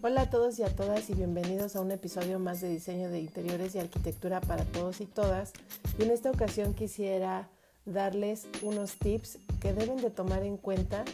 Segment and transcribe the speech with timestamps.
[0.00, 3.18] Hola a todos y a todas y bienvenidos a un episodio más de diseño de
[3.18, 5.52] interiores y arquitectura para todos y todas.
[5.98, 7.48] Y en esta ocasión quisiera
[7.84, 11.04] darles unos tips que deben de tomar en cuenta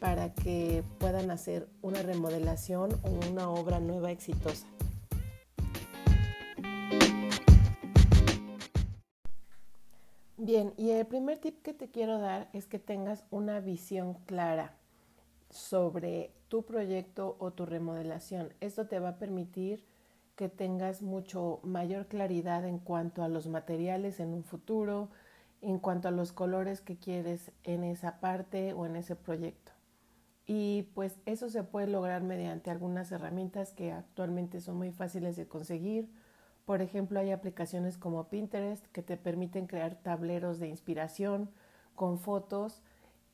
[0.00, 4.66] para que puedan hacer una remodelación o una obra nueva exitosa.
[10.38, 14.74] Bien, y el primer tip que te quiero dar es que tengas una visión clara
[15.54, 18.52] sobre tu proyecto o tu remodelación.
[18.60, 19.84] Esto te va a permitir
[20.34, 25.10] que tengas mucho mayor claridad en cuanto a los materiales en un futuro,
[25.60, 29.70] en cuanto a los colores que quieres en esa parte o en ese proyecto.
[30.44, 35.46] Y pues eso se puede lograr mediante algunas herramientas que actualmente son muy fáciles de
[35.46, 36.10] conseguir.
[36.64, 41.48] Por ejemplo, hay aplicaciones como Pinterest que te permiten crear tableros de inspiración
[41.94, 42.82] con fotos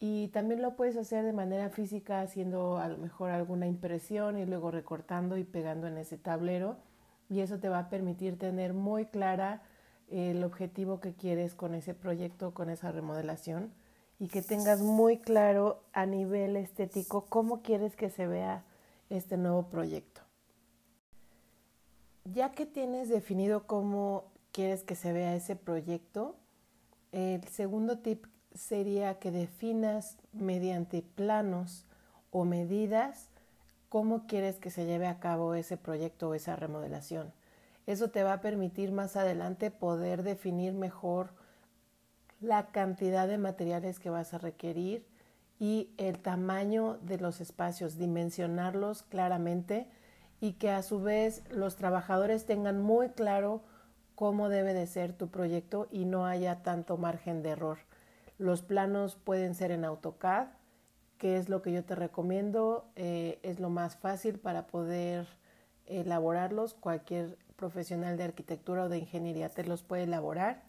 [0.02, 4.46] y también lo puedes hacer de manera física haciendo a lo mejor alguna impresión y
[4.46, 6.78] luego recortando y pegando en ese tablero.
[7.28, 9.62] Y eso te va a permitir tener muy clara
[10.08, 13.72] el objetivo que quieres con ese proyecto, con esa remodelación
[14.18, 18.64] y que tengas muy claro a nivel estético cómo quieres que se vea
[19.10, 20.22] este nuevo proyecto.
[22.24, 26.36] Ya que tienes definido cómo quieres que se vea ese proyecto,
[27.12, 31.86] el segundo tip sería que definas mediante planos
[32.30, 33.28] o medidas
[33.88, 37.32] cómo quieres que se lleve a cabo ese proyecto o esa remodelación.
[37.86, 41.30] Eso te va a permitir más adelante poder definir mejor
[42.40, 45.04] la cantidad de materiales que vas a requerir
[45.58, 49.88] y el tamaño de los espacios, dimensionarlos claramente
[50.40, 53.60] y que a su vez los trabajadores tengan muy claro
[54.14, 57.78] cómo debe de ser tu proyecto y no haya tanto margen de error.
[58.40, 60.46] Los planos pueden ser en AutoCAD,
[61.18, 65.26] que es lo que yo te recomiendo, eh, es lo más fácil para poder
[65.84, 66.72] elaborarlos.
[66.72, 70.62] Cualquier profesional de arquitectura o de ingeniería te los puede elaborar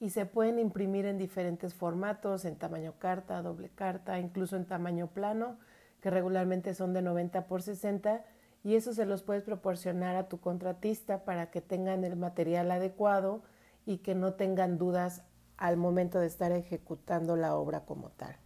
[0.00, 5.06] y se pueden imprimir en diferentes formatos, en tamaño carta, doble carta, incluso en tamaño
[5.06, 5.56] plano,
[6.00, 8.24] que regularmente son de 90 por 60
[8.64, 13.44] y eso se los puedes proporcionar a tu contratista para que tengan el material adecuado
[13.86, 15.22] y que no tengan dudas
[15.56, 18.36] al momento de estar ejecutando la obra como tal.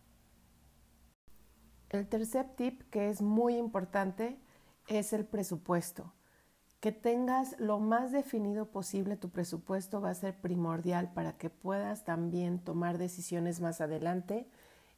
[1.90, 4.38] El tercer tip que es muy importante
[4.88, 6.12] es el presupuesto.
[6.80, 12.04] Que tengas lo más definido posible tu presupuesto va a ser primordial para que puedas
[12.04, 14.48] también tomar decisiones más adelante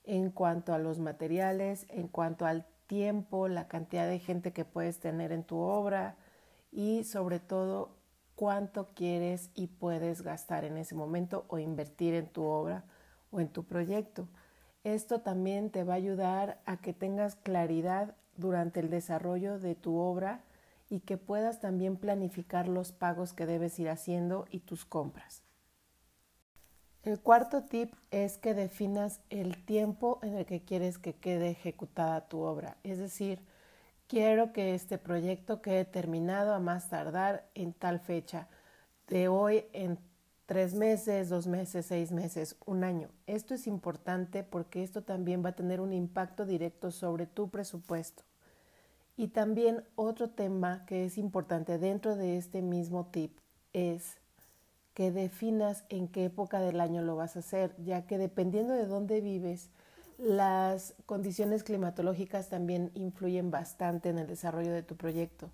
[0.05, 4.99] en cuanto a los materiales, en cuanto al tiempo, la cantidad de gente que puedes
[4.99, 6.17] tener en tu obra
[6.73, 8.00] y sobre todo
[8.41, 12.85] cuánto quieres y puedes gastar en ese momento o invertir en tu obra
[13.31, 14.29] o en tu proyecto.
[14.83, 19.99] Esto también te va a ayudar a que tengas claridad durante el desarrollo de tu
[19.99, 20.41] obra
[20.89, 25.43] y que puedas también planificar los pagos que debes ir haciendo y tus compras.
[27.03, 32.27] El cuarto tip es que definas el tiempo en el que quieres que quede ejecutada
[32.27, 33.43] tu obra, es decir,
[34.11, 38.49] quiero que este proyecto quede terminado a más tardar en tal fecha,
[39.07, 39.99] de hoy en
[40.47, 43.09] tres meses, dos meses, seis meses, un año.
[43.29, 48.25] Esto es importante porque esto también va a tener un impacto directo sobre tu presupuesto.
[49.17, 53.39] Y también otro tema que es importante dentro de este mismo tip
[53.73, 54.17] es
[54.93, 58.87] que definas en qué época del año lo vas a hacer, ya que dependiendo de
[58.87, 59.71] dónde vives,
[60.21, 65.51] las condiciones climatológicas también influyen bastante en el desarrollo de tu proyecto.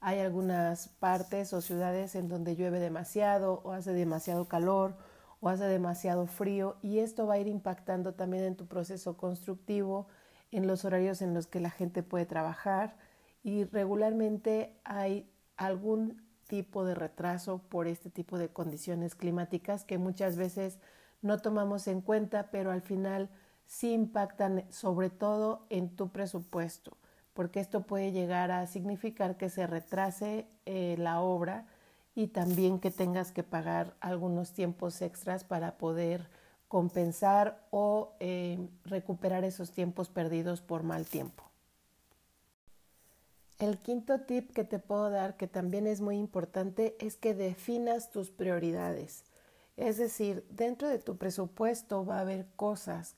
[0.00, 4.96] Hay algunas partes o ciudades en donde llueve demasiado o hace demasiado calor
[5.40, 10.06] o hace demasiado frío y esto va a ir impactando también en tu proceso constructivo,
[10.52, 12.96] en los horarios en los que la gente puede trabajar
[13.42, 20.36] y regularmente hay algún tipo de retraso por este tipo de condiciones climáticas que muchas
[20.36, 20.78] veces
[21.20, 23.30] no tomamos en cuenta, pero al final
[23.66, 26.96] sí impactan sobre todo en tu presupuesto,
[27.32, 31.66] porque esto puede llegar a significar que se retrase eh, la obra
[32.14, 36.28] y también que tengas que pagar algunos tiempos extras para poder
[36.68, 41.44] compensar o eh, recuperar esos tiempos perdidos por mal tiempo.
[43.58, 48.10] El quinto tip que te puedo dar, que también es muy importante, es que definas
[48.10, 49.24] tus prioridades.
[49.76, 53.16] Es decir, dentro de tu presupuesto va a haber cosas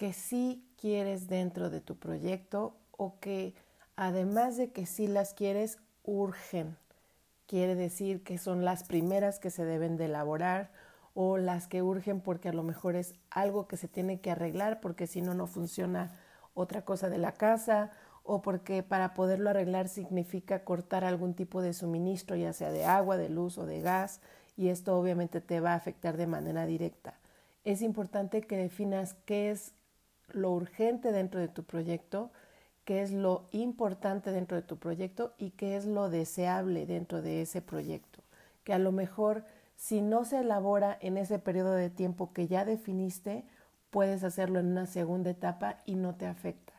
[0.00, 3.54] que sí quieres dentro de tu proyecto o que
[3.96, 6.78] además de que sí las quieres, urgen.
[7.46, 10.70] Quiere decir que son las primeras que se deben de elaborar
[11.12, 14.80] o las que urgen porque a lo mejor es algo que se tiene que arreglar
[14.80, 16.18] porque si no no funciona
[16.54, 17.90] otra cosa de la casa
[18.22, 23.18] o porque para poderlo arreglar significa cortar algún tipo de suministro, ya sea de agua,
[23.18, 24.22] de luz o de gas,
[24.56, 27.20] y esto obviamente te va a afectar de manera directa.
[27.64, 29.74] Es importante que definas qué es
[30.34, 32.30] lo urgente dentro de tu proyecto,
[32.84, 37.42] qué es lo importante dentro de tu proyecto y qué es lo deseable dentro de
[37.42, 38.20] ese proyecto.
[38.64, 39.44] Que a lo mejor
[39.80, 43.44] si no se elabora en ese periodo de tiempo que ya definiste,
[43.88, 46.74] puedes hacerlo en una segunda etapa y no te afecta.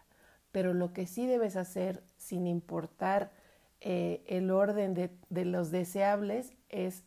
[0.52, 3.32] Pero lo que sí debes hacer, sin importar
[3.80, 7.04] eh, el orden de, de los deseables, es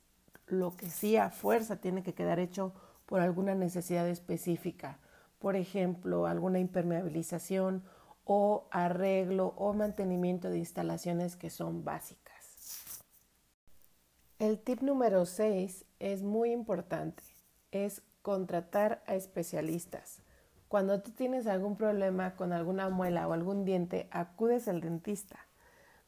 [0.49, 2.73] lo que sí a fuerza tiene que quedar hecho
[3.07, 4.99] por alguna necesidad específica.
[5.45, 7.85] Por ejemplo, alguna impermeabilización
[8.25, 13.03] o arreglo o mantenimiento de instalaciones que son básicas.
[14.39, 17.23] El tip número 6 es muy importante,
[17.73, 20.23] es contratar a especialistas.
[20.69, 25.41] Cuando tú tienes algún problema con alguna muela o algún diente, acudes al dentista.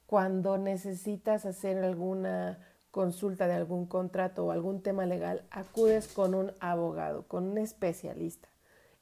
[0.07, 2.59] Cuando necesitas hacer alguna
[2.91, 8.49] consulta de algún contrato o algún tema legal, acudes con un abogado, con un especialista.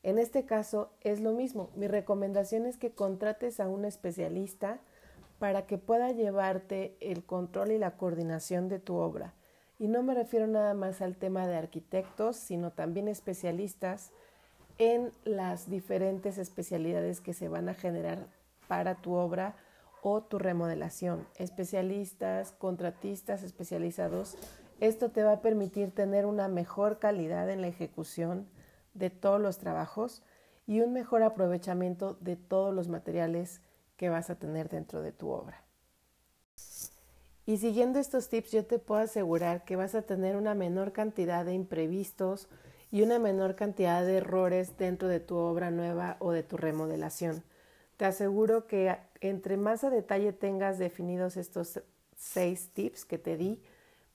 [0.05, 1.71] En este caso es lo mismo.
[1.75, 4.79] Mi recomendación es que contrates a un especialista
[5.39, 9.33] para que pueda llevarte el control y la coordinación de tu obra.
[9.79, 14.13] Y no me refiero nada más al tema de arquitectos, sino también especialistas
[14.77, 18.27] en las diferentes especialidades que se van a generar
[18.69, 19.57] para tu obra
[20.03, 21.27] o tu remodelación.
[21.37, 24.37] Especialistas, contratistas especializados.
[24.81, 28.47] Esto te va a permitir tener una mejor calidad en la ejecución
[28.95, 30.23] de todos los trabajos
[30.67, 33.61] y un mejor aprovechamiento de todos los materiales
[33.97, 35.63] que vas a tener dentro de tu obra.
[37.47, 41.45] Y siguiendo estos tips yo te puedo asegurar que vas a tener una menor cantidad
[41.45, 42.49] de imprevistos
[42.91, 47.43] y una menor cantidad de errores dentro de tu obra nueva o de tu remodelación.
[47.97, 51.83] Te aseguro que entre más a detalle tengas definidos estos
[52.17, 53.61] seis tips que te di,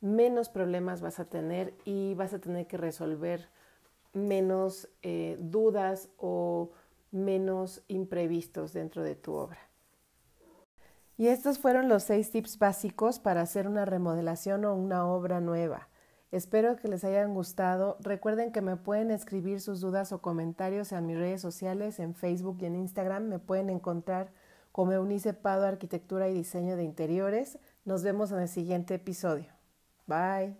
[0.01, 3.47] menos problemas vas a tener y vas a tener que resolver
[4.13, 6.71] menos eh, dudas o
[7.11, 9.59] menos imprevistos dentro de tu obra.
[11.17, 15.89] Y estos fueron los seis tips básicos para hacer una remodelación o una obra nueva.
[16.31, 17.97] Espero que les hayan gustado.
[17.99, 22.59] Recuerden que me pueden escribir sus dudas o comentarios en mis redes sociales, en Facebook
[22.61, 23.23] y en Instagram.
[23.23, 24.31] Me pueden encontrar
[24.71, 27.57] como Eunice Pado Arquitectura y Diseño de Interiores.
[27.83, 29.51] Nos vemos en el siguiente episodio.
[30.07, 30.55] Bye.